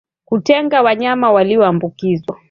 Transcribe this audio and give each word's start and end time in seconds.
Kutenga 0.27 0.81
wanyama 0.81 1.31
walioambukizwa 1.33 2.39